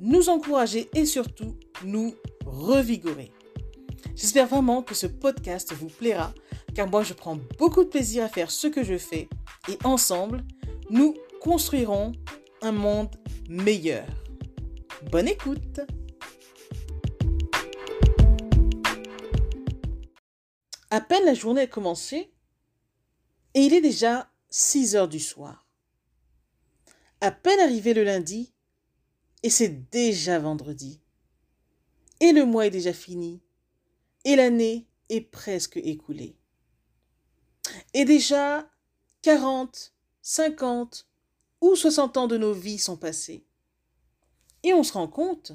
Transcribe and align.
nous 0.00 0.28
encourager 0.28 0.88
et 0.94 1.06
surtout 1.06 1.56
nous 1.84 2.14
revigorer. 2.44 3.32
J'espère 4.14 4.46
vraiment 4.46 4.82
que 4.82 4.94
ce 4.94 5.06
podcast 5.06 5.72
vous 5.72 5.88
plaira 5.88 6.32
car 6.74 6.88
moi 6.88 7.02
je 7.02 7.14
prends 7.14 7.38
beaucoup 7.58 7.84
de 7.84 7.88
plaisir 7.88 8.24
à 8.24 8.28
faire 8.28 8.50
ce 8.50 8.66
que 8.66 8.84
je 8.84 8.98
fais 8.98 9.28
et 9.68 9.78
ensemble, 9.84 10.44
nous 10.90 11.14
construirons 11.40 12.12
un 12.62 12.72
monde 12.72 13.14
meilleur. 13.48 14.06
Bonne 15.10 15.28
écoute 15.28 15.80
À 20.90 21.00
peine 21.00 21.24
la 21.24 21.34
journée 21.34 21.62
a 21.62 21.66
commencé 21.66 22.32
et 23.54 23.60
il 23.60 23.74
est 23.74 23.80
déjà 23.80 24.30
6 24.50 24.96
heures 24.96 25.08
du 25.08 25.20
soir. 25.20 25.66
À 27.20 27.30
peine 27.30 27.60
arrivé 27.60 27.92
le 27.92 28.04
lundi 28.04 28.54
et 29.42 29.50
c'est 29.50 29.90
déjà 29.90 30.38
vendredi. 30.38 31.00
Et 32.20 32.32
le 32.32 32.44
mois 32.44 32.66
est 32.66 32.70
déjà 32.70 32.92
fini 32.92 33.42
et 34.24 34.36
l'année 34.36 34.86
est 35.08 35.20
presque 35.20 35.76
écoulée. 35.76 36.36
Et 37.94 38.04
déjà 38.04 38.68
40, 39.22 39.94
50 40.22 41.08
ou 41.60 41.76
60 41.76 42.16
ans 42.16 42.26
de 42.26 42.36
nos 42.36 42.52
vies 42.52 42.78
sont 42.78 42.96
passés. 42.96 43.44
Et 44.62 44.72
on 44.72 44.82
se 44.82 44.94
rend 44.94 45.08
compte 45.08 45.52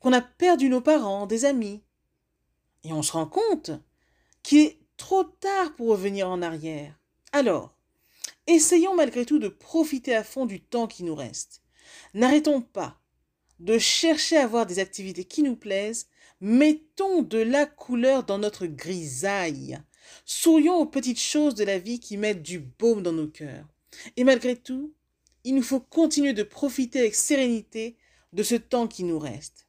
qu'on 0.00 0.12
a 0.12 0.20
perdu 0.20 0.68
nos 0.68 0.80
parents, 0.80 1.26
des 1.26 1.44
amis. 1.44 1.82
Et 2.84 2.92
on 2.92 3.02
se 3.02 3.12
rend 3.12 3.26
compte 3.26 3.70
qu'il 4.42 4.60
est 4.60 4.80
trop 4.96 5.24
tard 5.24 5.74
pour 5.76 5.88
revenir 5.88 6.28
en 6.28 6.42
arrière. 6.42 6.98
Alors, 7.32 7.74
essayons 8.46 8.94
malgré 8.94 9.24
tout 9.24 9.38
de 9.38 9.48
profiter 9.48 10.14
à 10.14 10.24
fond 10.24 10.46
du 10.46 10.60
temps 10.60 10.86
qui 10.86 11.04
nous 11.04 11.14
reste. 11.14 11.62
N'arrêtons 12.14 12.60
pas 12.60 13.01
de 13.62 13.78
chercher 13.78 14.38
à 14.38 14.42
avoir 14.42 14.66
des 14.66 14.80
activités 14.80 15.24
qui 15.24 15.44
nous 15.44 15.54
plaisent, 15.54 16.08
mettons 16.40 17.22
de 17.22 17.38
la 17.38 17.64
couleur 17.64 18.24
dans 18.24 18.38
notre 18.38 18.66
grisaille. 18.66 19.78
Sourions 20.24 20.78
aux 20.78 20.86
petites 20.86 21.20
choses 21.20 21.54
de 21.54 21.62
la 21.62 21.78
vie 21.78 22.00
qui 22.00 22.16
mettent 22.16 22.42
du 22.42 22.58
baume 22.58 23.04
dans 23.04 23.12
nos 23.12 23.28
cœurs. 23.28 23.68
Et 24.16 24.24
malgré 24.24 24.56
tout, 24.56 24.92
il 25.44 25.54
nous 25.54 25.62
faut 25.62 25.78
continuer 25.78 26.32
de 26.32 26.42
profiter 26.42 26.98
avec 26.98 27.14
sérénité 27.14 27.96
de 28.32 28.42
ce 28.42 28.56
temps 28.56 28.88
qui 28.88 29.04
nous 29.04 29.20
reste. 29.20 29.68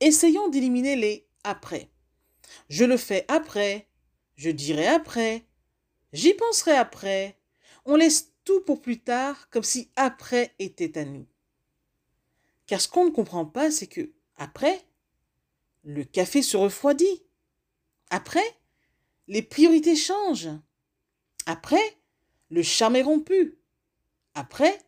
Essayons 0.00 0.48
d'éliminer 0.48 0.96
les 0.96 1.28
après. 1.44 1.90
Je 2.70 2.86
le 2.86 2.96
fais 2.96 3.26
après, 3.28 3.88
je 4.36 4.48
dirai 4.48 4.86
après, 4.86 5.44
j'y 6.14 6.32
penserai 6.32 6.72
après. 6.72 7.36
On 7.84 7.96
laisse 7.96 8.32
tout 8.44 8.62
pour 8.62 8.80
plus 8.80 9.00
tard 9.00 9.50
comme 9.50 9.64
si 9.64 9.90
après 9.96 10.54
était 10.58 10.96
à 10.96 11.04
nous. 11.04 11.26
Car 12.70 12.80
ce 12.80 12.86
qu'on 12.86 13.06
ne 13.06 13.10
comprend 13.10 13.46
pas, 13.46 13.72
c'est 13.72 13.88
que 13.88 14.12
après, 14.36 14.80
le 15.82 16.04
café 16.04 16.40
se 16.40 16.56
refroidit. 16.56 17.24
Après, 18.10 18.44
les 19.26 19.42
priorités 19.42 19.96
changent. 19.96 20.50
Après, 21.46 21.82
le 22.48 22.62
charme 22.62 22.94
est 22.94 23.02
rompu. 23.02 23.58
Après, 24.34 24.78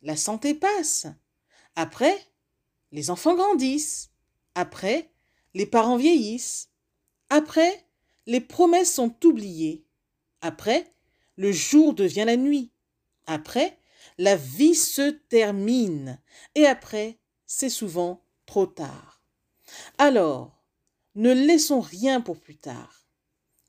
la 0.00 0.16
santé 0.16 0.54
passe. 0.54 1.06
Après, 1.76 2.18
les 2.92 3.10
enfants 3.10 3.34
grandissent. 3.34 4.08
Après, 4.54 5.10
les 5.52 5.66
parents 5.66 5.98
vieillissent. 5.98 6.70
Après, 7.28 7.84
les 8.24 8.40
promesses 8.40 8.94
sont 8.94 9.14
oubliées. 9.26 9.84
Après, 10.40 10.94
le 11.36 11.52
jour 11.52 11.92
devient 11.92 12.24
la 12.24 12.38
nuit. 12.38 12.72
Après, 13.26 13.78
la 14.18 14.36
vie 14.36 14.74
se 14.74 15.10
termine. 15.10 16.20
Et 16.54 16.66
après, 16.66 17.18
c'est 17.46 17.70
souvent 17.70 18.24
trop 18.46 18.66
tard. 18.66 19.22
Alors, 19.96 20.62
ne 21.14 21.32
laissons 21.32 21.80
rien 21.80 22.20
pour 22.20 22.38
plus 22.38 22.56
tard. 22.56 23.06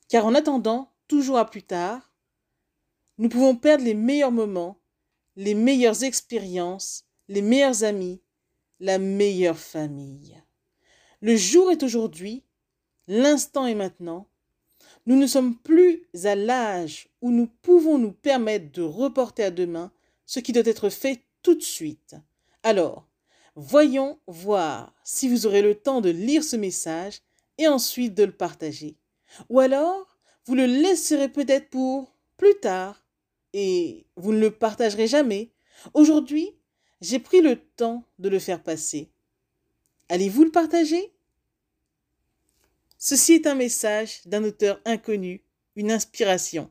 Car 0.08 0.26
en 0.26 0.34
attendant, 0.34 0.92
toujours 1.08 1.38
à 1.38 1.48
plus 1.48 1.62
tard, 1.62 2.12
nous 3.18 3.28
pouvons 3.28 3.54
perdre 3.54 3.84
les 3.84 3.94
meilleurs 3.94 4.32
moments, 4.32 4.80
les 5.36 5.54
meilleures 5.54 6.02
expériences, 6.04 7.04
les 7.28 7.42
meilleurs 7.42 7.84
amis, 7.84 8.20
la 8.80 8.98
meilleure 8.98 9.58
famille. 9.58 10.42
Le 11.20 11.36
jour 11.36 11.70
est 11.70 11.82
aujourd'hui, 11.82 12.44
l'instant 13.06 13.66
est 13.66 13.74
maintenant. 13.74 14.26
Nous 15.06 15.16
ne 15.16 15.26
sommes 15.26 15.56
plus 15.56 16.08
à 16.24 16.34
l'âge 16.34 17.08
où 17.20 17.30
nous 17.30 17.46
pouvons 17.46 17.98
nous 17.98 18.12
permettre 18.12 18.72
de 18.72 18.82
reporter 18.82 19.44
à 19.44 19.50
demain 19.50 19.92
ce 20.30 20.38
qui 20.38 20.52
doit 20.52 20.62
être 20.64 20.90
fait 20.90 21.24
tout 21.42 21.56
de 21.56 21.62
suite. 21.62 22.14
Alors, 22.62 23.08
voyons 23.56 24.20
voir 24.28 24.94
si 25.02 25.28
vous 25.28 25.44
aurez 25.44 25.60
le 25.60 25.74
temps 25.74 26.00
de 26.00 26.08
lire 26.08 26.44
ce 26.44 26.54
message 26.54 27.22
et 27.58 27.66
ensuite 27.66 28.14
de 28.14 28.22
le 28.22 28.30
partager. 28.30 28.96
Ou 29.48 29.58
alors, 29.58 30.18
vous 30.46 30.54
le 30.54 30.66
laisserez 30.66 31.30
peut-être 31.30 31.68
pour 31.68 32.14
plus 32.36 32.54
tard 32.60 33.04
et 33.54 34.06
vous 34.14 34.32
ne 34.32 34.38
le 34.38 34.52
partagerez 34.52 35.08
jamais. 35.08 35.50
Aujourd'hui, 35.94 36.54
j'ai 37.00 37.18
pris 37.18 37.40
le 37.40 37.56
temps 37.56 38.04
de 38.20 38.28
le 38.28 38.38
faire 38.38 38.62
passer. 38.62 39.10
Allez-vous 40.10 40.44
le 40.44 40.52
partager? 40.52 41.12
Ceci 42.98 43.32
est 43.32 43.48
un 43.48 43.56
message 43.56 44.20
d'un 44.26 44.44
auteur 44.44 44.80
inconnu, 44.84 45.42
une 45.74 45.90
inspiration. 45.90 46.70